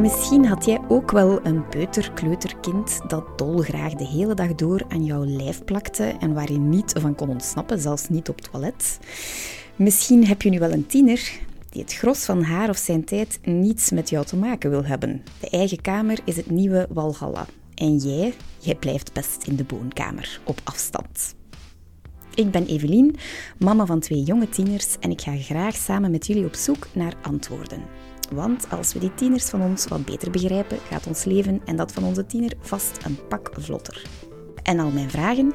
[0.00, 5.24] Misschien had jij ook wel een peuter-kleuterkind dat dolgraag de hele dag door aan jouw
[5.24, 8.98] lijf plakte en waar je niet van kon ontsnappen, zelfs niet op het toilet.
[9.76, 11.38] Misschien heb je nu wel een tiener
[11.70, 15.22] die het gros van haar of zijn tijd niets met jou te maken wil hebben.
[15.40, 17.46] De eigen kamer is het nieuwe Walhalla.
[17.74, 21.34] En jij, jij blijft best in de woonkamer, op afstand.
[22.34, 23.16] Ik ben Evelien,
[23.58, 27.14] mama van twee jonge tieners en ik ga graag samen met jullie op zoek naar
[27.22, 27.82] antwoorden.
[28.30, 31.92] Want als we die tieners van ons wat beter begrijpen, gaat ons leven en dat
[31.92, 34.02] van onze tiener vast een pak vlotter.
[34.62, 35.52] En al mijn vragen,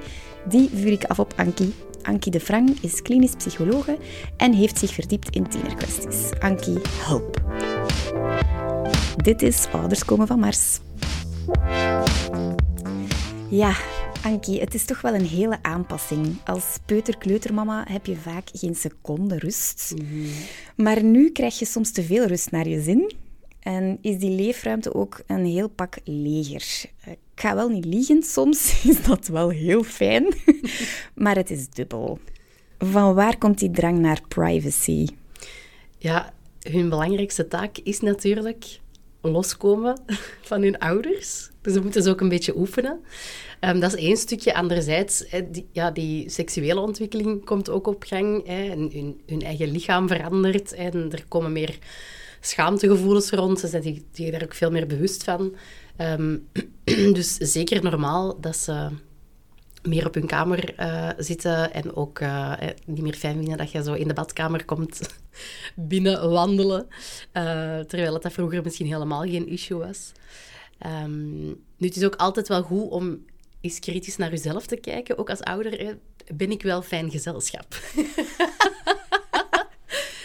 [0.47, 1.73] die vuur ik af op Ankie.
[2.02, 3.97] Ankie de Frank is klinisch psychologe
[4.38, 6.39] en heeft zich verdiept in tienerkwesties.
[6.39, 7.41] Ankie, help!
[9.16, 10.80] Dit is Ouders komen van Mars.
[13.49, 13.75] Ja,
[14.25, 16.38] Ankie, het is toch wel een hele aanpassing.
[16.45, 19.93] Als peuter-kleutermama heb je vaak geen seconde rust.
[20.75, 23.13] Maar nu krijg je soms te veel rust naar je zin.
[23.59, 26.85] En is die leefruimte ook een heel pak leger.
[27.05, 30.33] Ik ga wel niet liegen, soms is dat wel heel fijn.
[31.23, 32.19] maar het is dubbel.
[32.78, 35.07] Van waar komt die drang naar privacy?
[35.97, 38.80] Ja, hun belangrijkste taak is natuurlijk
[39.22, 40.02] loskomen
[40.50, 41.50] van hun ouders.
[41.61, 43.00] Dus dat moeten ze ook een beetje oefenen.
[43.66, 44.53] Um, dat is één stukje.
[44.53, 48.45] Anderzijds, die, ja, die seksuele ontwikkeling komt ook op gang.
[48.45, 50.73] En hun, hun, eigen lichaam verandert.
[50.73, 51.77] En er komen meer
[52.39, 53.59] schaamtegevoelens rond.
[53.59, 55.55] Ze zijn zich daar ook veel meer bewust van.
[55.97, 56.47] Um,
[57.17, 58.89] dus zeker normaal dat ze
[59.83, 62.53] meer op hun kamer uh, zitten en ook uh,
[62.85, 65.00] niet meer fijn vinden dat je zo in de badkamer komt
[65.75, 66.88] binnen wandelen.
[67.33, 70.11] Uh, terwijl het dat vroeger misschien helemaal geen issue was.
[71.03, 71.45] Um,
[71.77, 73.19] nu, het is ook altijd wel goed om
[73.66, 75.17] eens kritisch naar jezelf te kijken.
[75.17, 75.97] Ook als ouder
[76.33, 77.75] ben ik wel fijn gezelschap.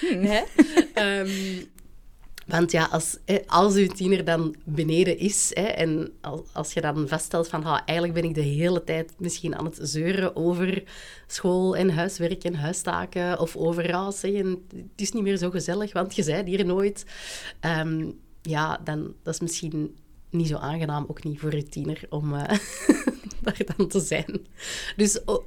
[0.00, 0.44] hmm.
[0.94, 1.68] um,
[2.50, 3.16] want ja, als,
[3.46, 7.84] als uw tiener dan beneden is hè, en als, als je dan vaststelt van ha,
[7.84, 10.82] eigenlijk ben ik de hele tijd misschien aan het zeuren over
[11.26, 16.14] school en huiswerk en huistaken of over zeggen, het is niet meer zo gezellig, want
[16.14, 17.04] je zei hier nooit.
[17.60, 19.96] Um, ja, dan dat is misschien
[20.30, 22.44] niet zo aangenaam, ook niet voor je tiener, om uh,
[23.42, 24.46] daar dan te zijn.
[24.96, 25.44] Dus oh,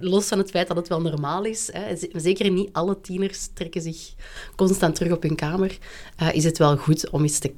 [0.00, 1.70] los van het feit dat het wel normaal is,
[2.12, 4.14] zeker niet alle tieners trekken zich
[4.56, 5.78] constant terug op hun kamer,
[6.22, 7.52] uh, is het wel goed om eens te,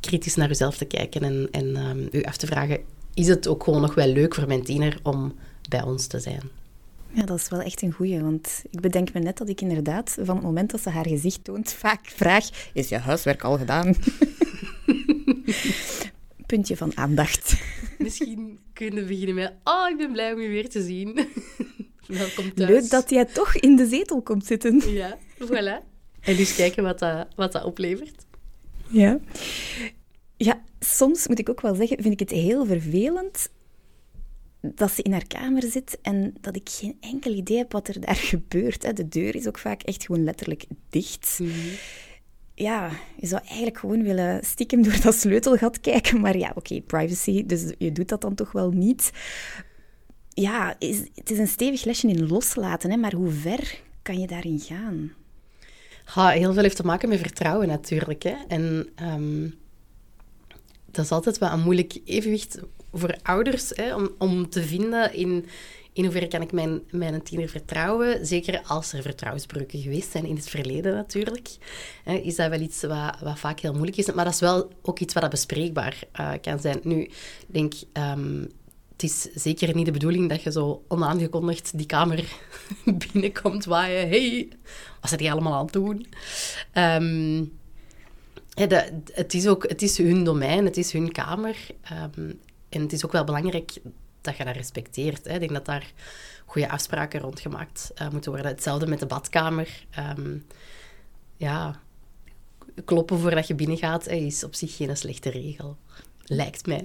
[0.00, 2.80] kritisch naar jezelf te kijken en, en um, u af te vragen,
[3.14, 5.34] is het ook gewoon nog wel leuk voor mijn tiener om
[5.68, 6.42] bij ons te zijn?
[7.12, 10.16] Ja, dat is wel echt een goeie, want ik bedenk me net dat ik inderdaad
[10.22, 13.94] van het moment dat ze haar gezicht toont vaak vraag, is je huiswerk al gedaan?
[16.54, 17.56] Puntje van aandacht.
[17.98, 21.14] Misschien kunnen we beginnen met, oh, ik ben blij om je weer te zien.
[22.06, 22.70] Welkom thuis.
[22.70, 24.82] Leuk dat jij toch in de zetel komt zitten.
[24.92, 25.84] Ja, voilà.
[26.20, 28.26] En dus kijken wat dat, wat dat oplevert.
[28.88, 29.18] Ja.
[30.36, 33.48] Ja, soms moet ik ook wel zeggen, vind ik het heel vervelend
[34.60, 38.00] dat ze in haar kamer zit en dat ik geen enkel idee heb wat er
[38.00, 38.96] daar gebeurt.
[38.96, 41.38] De deur is ook vaak echt gewoon letterlijk dicht.
[41.42, 41.50] Mm
[42.54, 46.20] ja, je zou eigenlijk gewoon willen stiekem door dat sleutelgat kijken.
[46.20, 49.10] Maar ja, oké, privacy, dus je doet dat dan toch wel niet.
[50.28, 50.76] Ja,
[51.14, 55.12] het is een stevig lesje in loslaten, hè, maar hoe ver kan je daarin gaan?
[56.14, 58.22] Ja, heel veel heeft te maken met vertrouwen natuurlijk.
[58.22, 58.34] Hè.
[58.48, 59.54] En um,
[60.90, 62.58] dat is altijd wel een moeilijk evenwicht
[62.92, 65.46] voor ouders hè, om, om te vinden in
[65.94, 68.26] in hoeverre kan ik mijn, mijn tiener vertrouwen?
[68.26, 71.48] Zeker als er vertrouwensbreuken geweest zijn in het verleden natuurlijk.
[72.04, 74.12] is dat wel iets wat, wat vaak heel moeilijk is.
[74.12, 76.80] Maar dat is wel ook iets wat dat bespreekbaar uh, kan zijn.
[76.82, 77.10] Nu,
[77.46, 77.74] denk...
[77.92, 78.48] Um,
[78.92, 82.24] het is zeker niet de bedoeling dat je zo onaangekondigd die kamer
[83.12, 84.06] binnenkomt waar je...
[84.06, 84.48] Hey,
[85.00, 86.06] wat zit die allemaal aan het doen?
[88.54, 91.56] De, het, is ook, het is hun domein, het is hun kamer.
[92.16, 93.72] Um, en het is ook wel belangrijk
[94.24, 95.24] dat je dat respecteert.
[95.24, 95.32] Hè.
[95.32, 95.92] Ik denk dat daar
[96.46, 98.50] goede afspraken rond gemaakt uh, moeten worden.
[98.50, 99.86] Hetzelfde met de badkamer.
[100.18, 100.46] Um,
[101.36, 101.80] ja,
[102.84, 105.76] kloppen voordat je binnengaat is op zich geen slechte regel.
[106.24, 106.84] Lijkt mij.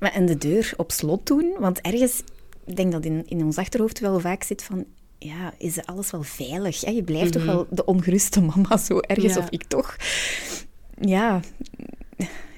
[0.00, 1.56] Maar en de deur op slot doen?
[1.58, 2.22] Want ergens,
[2.64, 4.84] ik denk dat in, in ons achterhoofd wel vaak zit van...
[5.18, 6.80] Ja, is alles wel veilig?
[6.80, 6.90] Hè?
[6.90, 7.52] Je blijft toch mhm.
[7.52, 9.96] wel de ongeruste mama zo ergens, of ik toch?
[11.00, 11.40] Ja,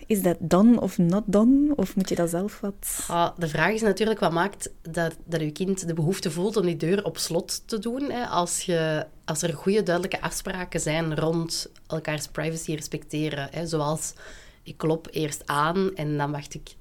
[0.06, 1.72] is dat dan of not dan?
[1.76, 3.04] Of moet je dat zelf wat...
[3.38, 6.76] de vraag is natuurlijk wat maakt dat, dat je kind de behoefte voelt om die
[6.76, 8.10] deur op slot te doen.
[8.10, 8.26] Hè?
[8.26, 13.48] Als, je, als er goede, duidelijke afspraken zijn rond elkaars privacy respecteren.
[13.50, 13.66] Hè?
[13.66, 14.14] Zoals,
[14.62, 16.74] ik klop eerst aan en dan wacht ik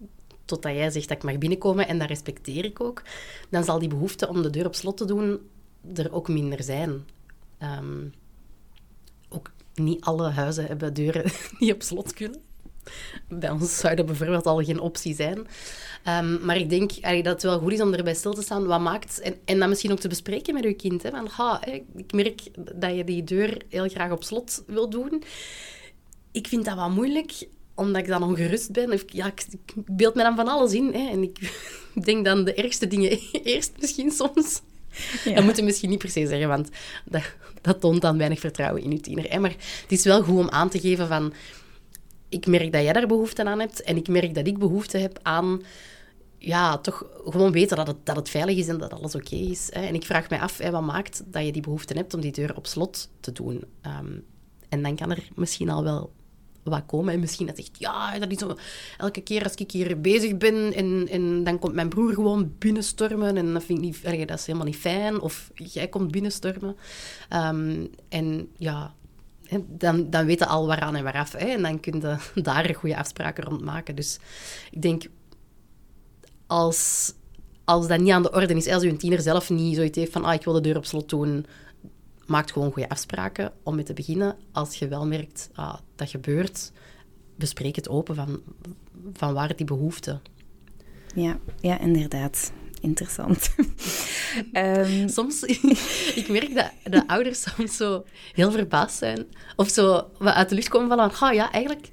[0.46, 3.02] totdat jij zegt dat ik mag binnenkomen en dat respecteer ik ook.
[3.50, 5.40] Dan zal die behoefte om de deur op slot te doen
[5.96, 7.06] er ook minder zijn.
[7.64, 8.14] Um,
[9.30, 12.42] ook niet alle huizen hebben deuren die op slot kunnen.
[13.30, 15.48] Bij ons zou dat bijvoorbeeld al geen optie zijn.
[16.04, 18.66] Ehm, maar ik denk dat het wel goed is om erbij stil te staan.
[18.66, 19.20] Wat maakt...
[19.20, 21.04] En, en dat misschien ook te bespreken met je kind.
[21.04, 22.42] Hè, van, ha, ik merk
[22.76, 25.24] dat je die deur heel graag op slot wil doen.
[26.32, 28.92] Ik vind dat wel moeilijk omdat ik dan ongerust ben.
[28.92, 29.46] Of, ja, ik,
[29.76, 30.94] beeld me dan van alles in.
[30.94, 31.54] Hè, en ik
[32.06, 34.62] denk dan de ergste dingen eerst misschien soms.
[35.24, 35.36] Ja.
[35.36, 36.70] Dat moet je misschien niet per se zeggen, want
[37.06, 37.24] dat,
[37.62, 39.32] dat toont dan weinig vertrouwen in je tiener.
[39.32, 39.40] Hè.
[39.40, 41.34] Maar het is wel goed om aan te geven van...
[42.34, 45.20] Ik merk dat jij daar behoefte aan hebt en ik merk dat ik behoefte heb
[45.22, 45.62] aan...
[46.38, 49.70] Ja, toch gewoon weten dat het, dat het veilig is en dat alles oké is.
[49.72, 49.82] Hè.
[49.82, 52.32] En ik vraag mij af, hè, wat maakt dat je die behoefte hebt om die
[52.32, 53.64] deur op slot te doen?
[54.00, 54.26] Um,
[54.70, 56.12] en dan kan er misschien al wel
[56.64, 57.14] wat komen.
[57.14, 58.56] En misschien dat zegt, ja, dat is zo...
[58.98, 63.38] Elke keer als ik hier bezig ben en, en dan komt mijn broer gewoon binnenstormen
[63.38, 64.28] en dat vind ik niet...
[64.28, 65.22] Dat is helemaal niet fijn.
[65.22, 66.76] Of jij komt binnenstormen.
[67.30, 68.94] Um, en ja,
[69.68, 71.32] dan, dan weet je al waaraan en waaraf.
[71.32, 71.48] Hè?
[71.48, 72.02] En dan kun
[72.34, 73.96] je daar goede afspraken rond maken.
[73.96, 74.20] Dus
[74.72, 75.04] ik denk,
[76.48, 77.14] als,
[77.64, 80.12] als dat niet aan de orde is, als je een tiener zelf niet zoiets heeft
[80.12, 81.46] van, ah, ik wil de deur op slot doen,
[82.26, 84.36] maak gewoon goede afspraken om mee te beginnen.
[84.52, 86.72] Als je wel merkt, ah, dat gebeurt,
[87.36, 88.42] bespreek het open van,
[89.14, 90.20] van waar die behoefte.
[91.16, 92.52] Ja, ja, inderdaad.
[92.84, 93.56] Interessant.
[94.54, 95.10] um...
[95.16, 95.44] Soms,
[96.22, 98.04] ik merk dat de ouders soms zo
[98.34, 99.26] heel verbaasd zijn.
[99.56, 101.88] Of zo uit de lucht komen van, ah ja, eigenlijk,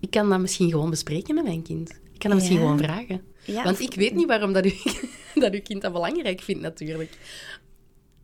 [0.00, 1.90] ik kan dat misschien gewoon bespreken met mijn kind.
[1.90, 3.22] Ik kan dat misschien gewoon vragen.
[3.64, 4.72] Want ik weet niet waarom dat, u,
[5.34, 7.18] dat uw kind dat belangrijk vindt, natuurlijk.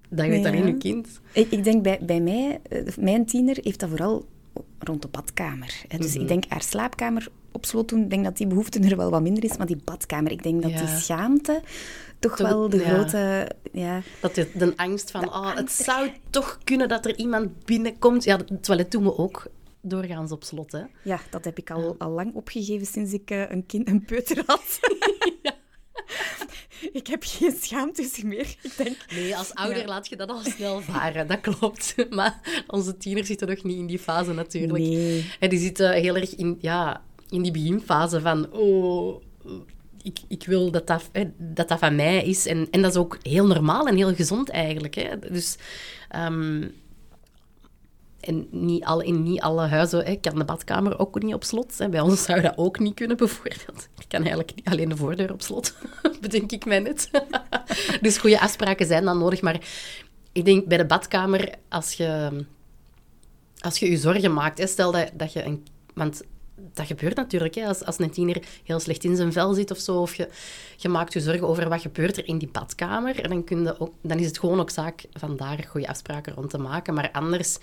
[0.08, 1.20] Dat weet alleen uw kind.
[1.32, 4.26] Ik, ik denk bij, bij mij, eh, mijn tiener heeft dat vooral
[4.78, 5.82] rond de badkamer.
[5.98, 6.28] Dus ik mhm.
[6.28, 9.44] denk haar slaapkamer op slot doen, ik denk dat die behoefte er wel wat minder
[9.44, 11.62] is, maar die badkamer, ik denk dat die schaamte
[12.20, 13.50] toch, wel de grote...
[13.72, 14.02] Ja.
[14.20, 18.24] Dat de, de angst van, oh, het zou toch kunnen dat er iemand binnenkomt.
[18.24, 19.50] Ja, het toilet doen we ook
[19.82, 20.82] doorgaans op slot, hè?
[21.04, 24.42] Ja, dat heb ik al, al lang opgegeven sinds ik uh, een, kind, een peuter
[24.46, 24.80] had.
[25.42, 25.54] ja.
[26.92, 28.56] ik heb geen schaamte meer.
[28.62, 31.94] Ik denk, nee, als ouder laat je dat al snel varen, dat klopt.
[32.10, 34.78] Maar onze tieners zitten nog niet in die fase natuurlijk.
[34.78, 35.30] Nee.
[35.40, 38.52] En die zitten heel erg in, ja, in die beginfase van...
[38.52, 39.22] Oh,
[40.02, 42.46] ik, ik wil dat dat, dat dat van mij is.
[42.46, 44.94] En, en dat is ook heel normaal en heel gezond eigenlijk.
[44.94, 45.18] Hè.
[45.18, 45.56] Dus...
[46.16, 46.78] Um,
[48.20, 51.78] en niet alle, in niet alle huizen hè, kan de badkamer ook niet op slot.
[51.78, 51.88] Hè.
[51.88, 53.88] Bij ons zou dat ook niet kunnen, bijvoorbeeld.
[53.98, 55.74] Ik kan eigenlijk niet alleen de voordeur op slot,
[56.20, 57.10] bedenk ik mij net.
[58.00, 59.40] dus goede afspraken zijn dan nodig.
[59.40, 59.60] Maar
[60.32, 62.30] ik denk bij de badkamer, als je
[63.60, 65.66] als je je zorgen maakt, hè, stel dat, dat je een...
[65.94, 66.22] Want
[66.74, 69.78] dat gebeurt natuurlijk, hè, als, als een tiener heel slecht in zijn vel zit of
[69.78, 70.28] zo, of je,
[70.76, 73.80] je maakt je zorgen over wat gebeurt er in die badkamer, en dan, kun je
[73.80, 76.94] ook, dan is het gewoon ook zaak van daar goede afspraken rond te maken.
[76.94, 77.58] Maar anders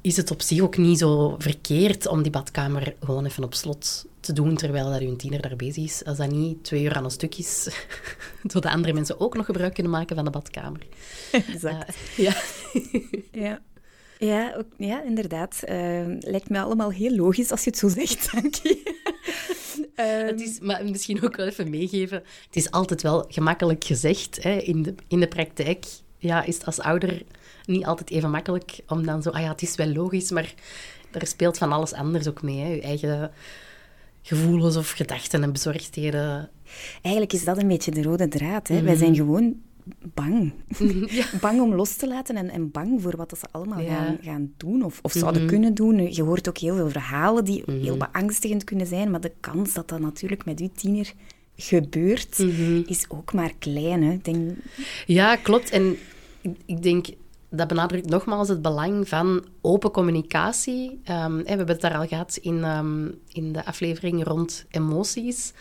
[0.00, 4.06] is het op zich ook niet zo verkeerd om die badkamer gewoon even op slot
[4.20, 6.04] te doen terwijl dat een tiener daar bezig is.
[6.04, 7.68] Als dat niet twee uur aan een stuk is,
[8.52, 10.80] zodat andere mensen ook nog gebruik kunnen maken van de badkamer.
[11.32, 11.96] Exact.
[12.16, 12.34] Uh, ja.
[13.32, 13.60] ja.
[14.20, 15.60] Ja, ook, ja, inderdaad.
[15.68, 18.94] Uh, lijkt me allemaal heel logisch als je het zo zegt, dank je.
[19.94, 22.22] het is, maar misschien ook wel even meegeven.
[22.46, 24.42] Het is altijd wel gemakkelijk gezegd.
[24.42, 24.56] Hè.
[24.56, 25.86] In, de, in de praktijk
[26.18, 27.22] ja, is het als ouder
[27.64, 29.30] niet altijd even makkelijk om dan zo...
[29.30, 30.54] Ah ja, het is wel logisch, maar
[31.10, 32.58] er speelt van alles anders ook mee.
[32.58, 32.68] Hè.
[32.68, 33.30] Je eigen
[34.22, 36.50] gevoelens of gedachten en bezorgdheden.
[37.02, 38.68] Eigenlijk is dat een beetje de rode draad.
[38.68, 38.82] Hè.
[38.82, 39.20] Wij zijn mhm.
[39.20, 39.54] gewoon
[40.14, 40.52] bang.
[41.40, 44.84] bang om los te laten en, en bang voor wat ze allemaal gaan, gaan doen
[44.84, 45.50] of, of zouden mhm.
[45.50, 46.12] kunnen doen.
[46.12, 47.80] Je hoort ook heel veel verhalen die mhm.
[47.80, 51.12] heel beangstigend kunnen zijn, maar de kans dat dat natuurlijk met uw tiener
[51.56, 52.38] gebeurt,
[52.86, 54.02] is ook maar klein.
[54.02, 54.18] Hè?
[54.22, 54.50] Denk...
[55.06, 55.70] Ja, klopt.
[55.70, 55.96] En
[56.66, 57.06] ik denk
[57.50, 61.00] dat benadrukt nogmaals het belang van open communicatie.
[61.10, 65.52] Um, we hebben het daar al gehad in, um, in de aflevering rond emoties.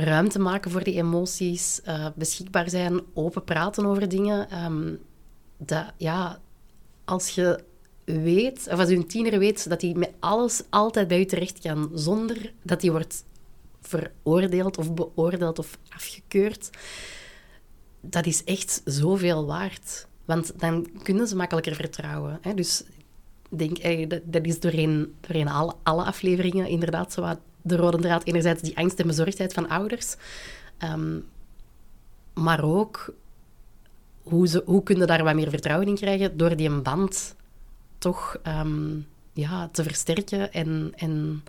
[0.00, 4.64] Ruimte maken voor die emoties, uh, beschikbaar zijn, open praten over dingen.
[4.64, 4.98] Um,
[5.56, 6.40] dat, ja,
[7.04, 7.64] als je
[8.04, 11.58] weet, of als je een tiener weet dat hij met alles altijd bij je terecht
[11.58, 13.24] kan, zonder dat hij wordt
[13.80, 16.70] veroordeeld of beoordeeld of afgekeurd,
[18.00, 20.06] dat is echt zoveel waard.
[20.24, 22.38] Want dan kunnen ze makkelijker vertrouwen.
[22.40, 22.54] Hè?
[22.54, 22.82] Dus
[23.48, 27.98] denk, eh, dat, dat is doorheen, doorheen alle, alle afleveringen inderdaad zo wat de rode
[27.98, 28.24] draad.
[28.24, 30.16] Enerzijds die angst en bezorgdheid van ouders.
[30.82, 31.24] Um,
[32.34, 33.14] maar ook
[34.22, 37.34] hoe, ze, hoe kunnen daar wat meer vertrouwen in krijgen door die band
[37.98, 41.42] toch um, ja, te versterken en, en,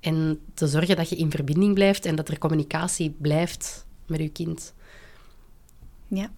[0.00, 4.28] en te zorgen dat je in verbinding blijft en dat er communicatie blijft met je
[4.28, 4.74] kind.
[6.08, 6.30] Ja.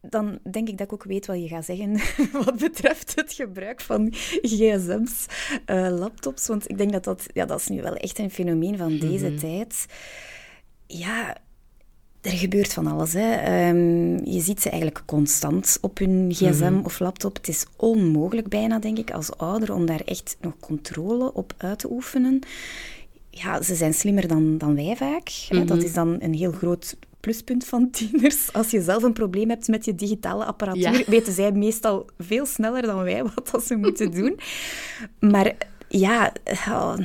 [0.00, 2.00] Dan denk ik dat ik ook weet wat je gaat zeggen
[2.44, 4.08] wat betreft het gebruik van
[4.42, 5.26] gsm's,
[5.66, 6.46] uh, laptops.
[6.46, 9.24] Want ik denk dat dat, ja, dat is nu wel echt een fenomeen van deze
[9.24, 9.38] mm -hmm.
[9.38, 9.86] tijd.
[10.86, 11.36] Ja,
[12.20, 13.12] er gebeurt van alles.
[13.12, 13.68] Hè.
[13.68, 16.84] Um, je ziet ze eigenlijk constant op hun gsm mm -hmm.
[16.84, 17.36] of laptop.
[17.36, 21.78] Het is onmogelijk bijna, denk ik, als ouder om daar echt nog controle op uit
[21.78, 22.40] te oefenen.
[23.30, 25.30] Ja, ze zijn slimmer dan, dan wij vaak.
[25.48, 25.66] Mm -hmm.
[25.66, 28.52] Dat is dan een heel groot pluspunt van tieners.
[28.52, 31.04] Als je zelf een probleem hebt met je digitale apparatuur, ja.
[31.06, 34.38] weten zij meestal veel sneller dan wij wat dat ze moeten doen.
[35.20, 35.54] Maar
[35.88, 36.32] ja,
[36.68, 36.96] oh,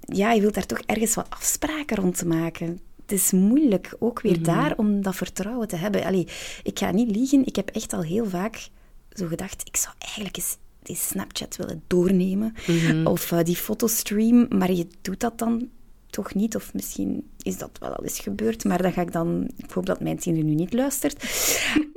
[0.00, 4.20] ja, je wilt daar toch ergens wat afspraken rond te maken het is moeilijk, ook
[4.20, 4.54] weer mm -hmm.
[4.54, 6.04] daar, om dat vertrouwen te hebben.
[6.04, 6.28] Allee,
[6.62, 8.68] ik ga niet liegen, ik heb echt al heel vaak
[9.12, 12.54] zo gedacht, ik zou eigenlijk eens die Snapchat willen doornemen.
[12.66, 13.06] Mm -hmm.
[13.06, 15.68] Of uh, die fotostream, maar je doet dat dan
[16.10, 16.56] toch niet.
[16.56, 19.50] Of misschien is dat wel al eens gebeurd, maar dan ga ik dan...
[19.56, 21.24] Ik hoop dat mijn tiener nu niet luistert.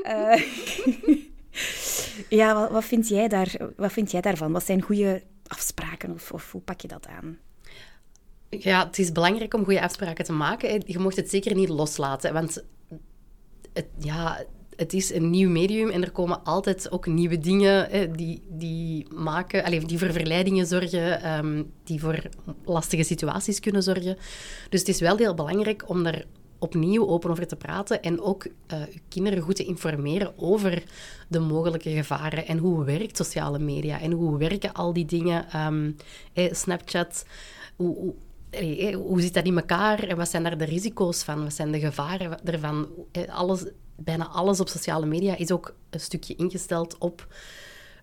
[0.03, 0.41] uh,
[2.39, 4.51] ja, wat, wat, vind jij daar, wat vind jij daarvan?
[4.51, 7.37] Wat zijn goede afspraken of, of hoe pak je dat aan?
[8.49, 10.83] Ja, het is belangrijk om goede afspraken te maken.
[10.85, 12.63] Je mocht het zeker niet loslaten, want
[13.73, 14.43] het, ja,
[14.75, 19.63] het is een nieuw medium en er komen altijd ook nieuwe dingen die, die maken,
[19.63, 22.23] allez, die voor verleidingen zorgen, um, die voor
[22.65, 24.17] lastige situaties kunnen zorgen.
[24.69, 26.23] Dus het is wel heel belangrijk om daar
[26.59, 30.83] opnieuw open over te praten en ook uh, uw kinderen goed te informeren over
[31.27, 35.95] de mogelijke gevaren en hoe werkt sociale media en hoe werken al die dingen, um,
[36.33, 37.25] eh, Snapchat,
[37.75, 38.13] hoe, hoe
[38.95, 41.43] hoe zit dat in elkaar en wat zijn daar de risico's van?
[41.43, 42.87] Wat zijn de gevaren ervan?
[43.29, 43.65] Alles,
[43.95, 47.27] bijna alles op sociale media is ook een stukje ingesteld op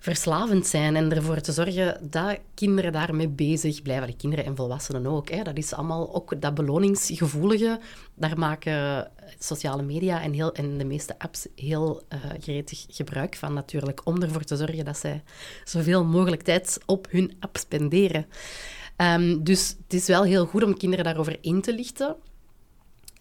[0.00, 4.16] verslavend zijn en ervoor te zorgen dat kinderen daarmee bezig blijven.
[4.16, 5.30] kinderen en volwassenen ook.
[5.30, 5.42] Hè.
[5.42, 7.80] Dat is allemaal ook dat beloningsgevoelige.
[8.14, 13.52] Daar maken sociale media en, heel, en de meeste apps heel uh, gretig gebruik van
[13.52, 14.00] natuurlijk.
[14.04, 15.22] Om ervoor te zorgen dat zij
[15.64, 18.26] zoveel mogelijk tijd op hun app spenderen.
[18.96, 22.16] Um, dus het is wel heel goed om kinderen daarover in te lichten.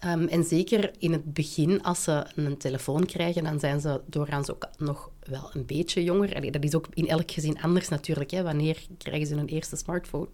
[0.06, 4.50] Um, en zeker in het begin, als ze een telefoon krijgen, dan zijn ze doorgaans
[4.50, 6.52] ook nog wel een beetje jonger.
[6.52, 8.30] Dat is ook in elk gezin anders natuurlijk.
[8.30, 8.42] Hè.
[8.42, 10.28] Wanneer krijgen ze hun eerste smartphone?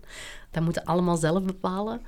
[0.51, 2.01] Dat moeten allemaal zelf bepalen.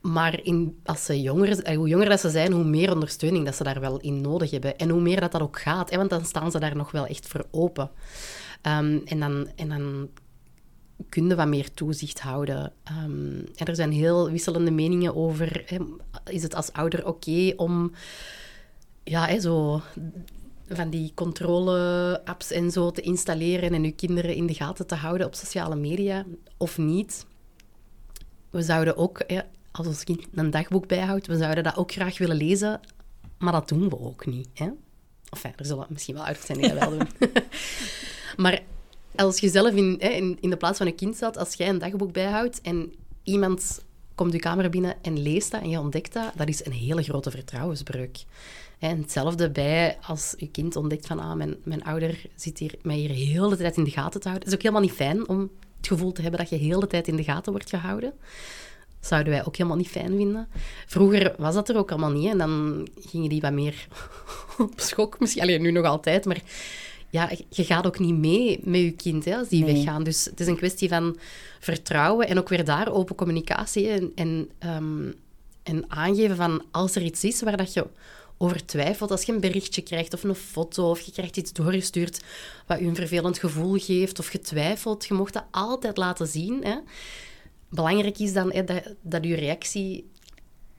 [0.00, 3.64] Maar in, als ze jonger, hoe jonger dat ze zijn, hoe meer ondersteuning dat ze
[3.64, 4.76] daar wel in nodig hebben.
[4.76, 5.90] En hoe meer dat dat ook gaat.
[5.90, 7.90] Hè, want dan staan ze daar nog wel echt voor open.
[8.62, 10.08] Um, en, dan, en dan
[11.08, 12.72] kun je wat meer toezicht houden.
[13.04, 15.78] Um, en er zijn heel wisselende meningen over, hè,
[16.32, 17.92] is het als ouder oké okay om
[19.04, 19.82] ja, hè, zo
[20.68, 25.26] van die controle-apps en zo te installeren en je kinderen in de gaten te houden
[25.26, 26.24] op sociale media,
[26.56, 27.26] of niet.
[28.50, 29.40] We zouden ook, hè,
[29.72, 32.80] als ons kind een dagboek bijhoudt, we zouden dat ook graag willen lezen,
[33.38, 34.48] maar dat doen we ook niet.
[34.54, 34.68] Hè?
[35.30, 37.08] Enfin, er zullen misschien wel ouders zijn die dat wel doen.
[38.42, 38.62] maar
[39.16, 41.78] als je zelf in, in, in de plaats van een kind staat, als jij een
[41.78, 42.92] dagboek bijhoudt en
[43.22, 46.72] iemand komt je kamer binnen en leest dat en je ontdekt dat, dat is een
[46.72, 48.24] hele grote vertrouwensbreuk.
[48.78, 52.96] En hetzelfde bij als je kind ontdekt van, ah, mijn, mijn ouder zit hier, mij
[52.96, 54.48] hier heel de tijd in de gaten te houden.
[54.48, 57.08] Is ook helemaal niet fijn om het gevoel te hebben dat je heel de tijd
[57.08, 58.12] in de gaten wordt gehouden.
[59.00, 60.48] Dat zouden wij ook helemaal niet fijn vinden.
[60.86, 62.30] Vroeger was dat er ook allemaal niet.
[62.30, 63.86] En dan gingen die wat meer
[64.58, 65.20] op schok.
[65.20, 66.42] Misschien alleen nu nog altijd, maar
[67.16, 69.74] ja, je gaat ook niet mee met je kind hè, als die nee.
[69.74, 70.02] weggaan.
[70.02, 71.16] Dus het is een kwestie van
[71.60, 75.14] vertrouwen en ook weer daar open communicatie en, en, um,
[75.62, 77.86] en aangeven van als er iets is waar dat je
[78.38, 82.22] over twijfelt, als je een berichtje krijgt of een foto of je krijgt iets doorgestuurd
[82.66, 86.64] wat je een vervelend gevoel geeft of je twijfelt, je mocht dat altijd laten zien.
[86.64, 86.76] Hè.
[87.68, 90.10] Belangrijk is dan hè, dat, dat je reactie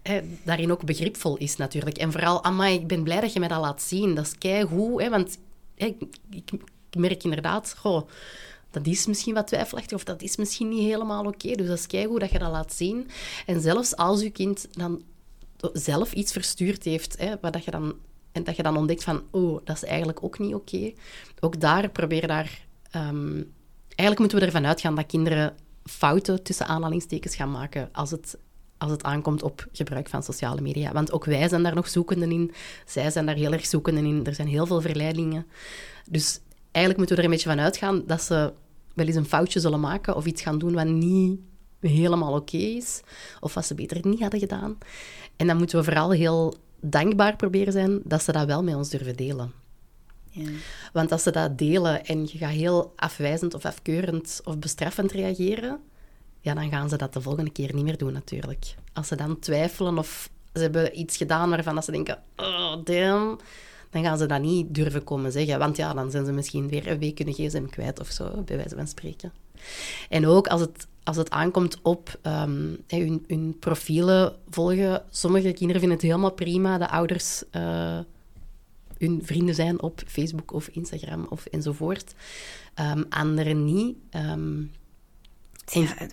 [0.01, 1.97] hè, daarin ook begripvol is natuurlijk.
[1.97, 4.15] En vooral, amai, ik ben blij dat je mij dat laat zien.
[4.15, 5.37] Dat is keigoed, hè, want
[5.77, 5.95] ik,
[6.97, 8.07] merk inderdaad, goh,
[8.71, 11.55] dat is misschien wat twijfelachtig of dat is misschien niet helemaal oké.
[11.55, 13.09] Dus dat is keigoed dat je dat laat zien.
[13.45, 15.03] En zelfs als je kind dan
[15.73, 17.95] zelf iets verstuurd heeft, hè, dat je dan,
[18.31, 20.93] en dat je dan ontdekt van, oh, dat is eigenlijk ook niet oké.
[21.39, 22.65] Ook daar, probeer daar...
[22.95, 23.53] Um,
[23.87, 28.37] eigenlijk moeten we ervan uitgaan dat kinderen fouten tussen aanhalingstekens gaan maken als het
[28.77, 30.91] als het aankomt op gebruik van sociale media.
[30.91, 32.51] Want ook wij zijn daar nog zoekenden in.
[32.85, 34.25] Zij zijn daar heel erg zoekenden in.
[34.25, 35.45] Er zijn heel veel verleidingen.
[36.09, 36.39] Dus
[36.71, 38.53] eigenlijk moeten we er een beetje van uitgaan dat ze
[38.93, 41.39] wel eens een foutje zullen maken of iets gaan doen wat niet
[41.79, 43.01] helemaal oké okay is.
[43.39, 44.77] Of wat ze beter niet hadden gedaan.
[45.35, 48.89] En dan moeten we vooral heel dankbaar proberen zijn dat ze dat wel met ons
[48.89, 49.51] durven delen.
[50.29, 50.49] Ja.
[50.93, 55.79] Want als ze dat delen en je gaat heel afwijzend of afkeurend of bestraffend reageren,
[56.41, 58.75] ja, dan gaan ze dat de volgende keer niet meer doen natuurlijk.
[58.93, 63.39] Als ze dan twijfelen of ze hebben iets gedaan waarvan ze denken, oh damn,
[63.89, 65.59] dan gaan ze dat niet durven komen zeggen.
[65.59, 68.57] Want ja, dan zijn ze misschien weer een week hun gsm kwijt of zo, bij
[68.57, 69.33] wijze van spreken.
[70.09, 75.03] En ook als het, als het aankomt op um, hun, hun, profielen volgen.
[75.09, 77.43] Sommige kinderen vinden het helemaal prima, de ouders...
[77.51, 77.99] Uh,
[78.97, 82.13] hun vrienden zijn op Facebook of Instagram of enzovoort.
[82.79, 83.97] Um, anderen niet.
[84.15, 84.71] Um,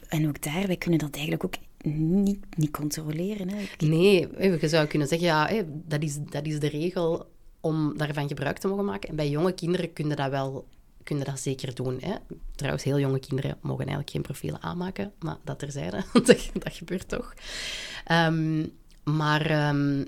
[0.09, 1.55] en ook daar, wij kunnen dat eigenlijk ook
[1.93, 3.49] niet, niet controleren.
[3.49, 3.87] Hè?
[3.87, 4.29] Nee,
[4.61, 7.27] je zou kunnen zeggen, ja, dat, is, dat is de regel
[7.61, 9.09] om daarvan gebruik te mogen maken.
[9.09, 10.67] En bij jonge kinderen kunnen dat wel
[11.05, 11.99] kunnen dat zeker doen.
[12.01, 12.15] Hè?
[12.55, 17.09] Trouwens, heel jonge kinderen mogen eigenlijk geen profielen aanmaken, maar dat terzijde, dat, dat gebeurt
[17.09, 17.35] toch.
[18.13, 18.73] Um,
[19.05, 20.07] maar, um,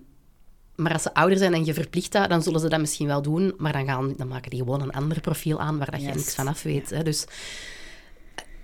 [0.75, 3.23] maar als ze ouder zijn en je verplicht dat, dan zullen ze dat misschien wel
[3.23, 6.07] doen, maar dan, gaan, dan maken die gewoon een ander profiel aan waar dat je
[6.07, 6.91] niks van af weet.
[6.91, 7.03] Hè?
[7.03, 7.27] Dus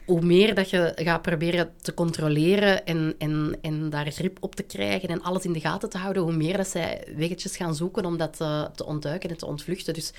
[0.07, 4.63] hoe meer dat je gaat proberen te controleren en, en, en daar grip op te
[4.63, 8.05] krijgen en alles in de gaten te houden, hoe meer dat zij weggetjes gaan zoeken
[8.05, 9.95] om dat te, te ontduiken en te ontvluchten.
[9.95, 10.13] Dus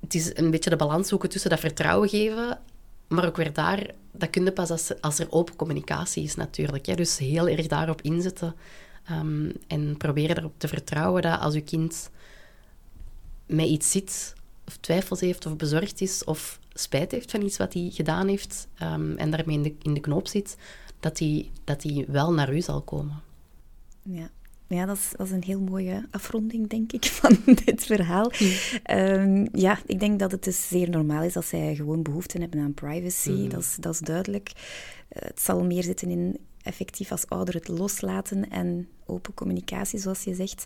[0.00, 2.58] het is een beetje de balans zoeken tussen dat vertrouwen geven,
[3.08, 6.86] maar ook weer daar, dat kun je pas als, als er open communicatie is natuurlijk.
[6.86, 6.94] Hè.
[6.94, 8.54] Dus heel erg daarop inzetten
[9.10, 12.10] um, en proberen erop te vertrouwen dat als je kind
[13.46, 14.34] met iets zit,
[14.66, 18.68] of twijfels heeft, of bezorgd is, of spijt heeft van iets wat hij gedaan heeft
[18.82, 20.56] um, en daarmee in de, in de knoop zit,
[21.00, 23.22] dat hij dat wel naar u zal komen.
[24.02, 24.30] Ja.
[24.68, 28.32] Ja, dat is, dat is een heel mooie afronding, denk ik, van dit verhaal.
[28.90, 32.60] Um, ja, ik denk dat het dus zeer normaal is dat zij gewoon behoefte hebben
[32.60, 33.30] aan privacy.
[33.30, 33.48] Mm.
[33.48, 34.52] Dat, is, dat is duidelijk.
[34.54, 40.24] Uh, het zal meer zitten in effectief als ouder het loslaten en open communicatie, zoals
[40.24, 40.64] je zegt.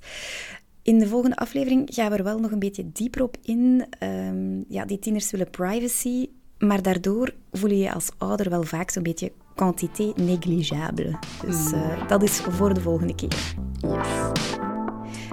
[0.82, 3.84] In de volgende aflevering gaan we er wel nog een beetje dieper op in.
[4.02, 8.90] Um, ja, die tieners willen privacy, maar daardoor voel je je als ouder wel vaak
[8.90, 11.18] zo'n beetje quantité négligeable.
[11.46, 13.54] Dus uh, dat is voor de volgende keer.
[13.80, 14.58] Yes.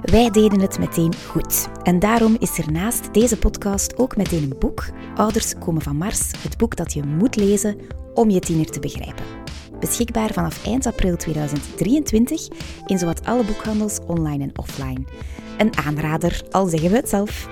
[0.02, 1.68] Wij deden het meteen goed.
[1.82, 6.30] En daarom is er naast deze podcast ook meteen een boek, Ouders komen van Mars,
[6.42, 7.76] het boek dat je moet lezen
[8.14, 9.24] om je tiener te begrijpen.
[9.80, 12.48] Beschikbaar vanaf eind april 2023
[12.86, 15.04] in zowat alle boekhandels online en offline.
[15.58, 17.48] Een aanrader, al zeggen we het zelf.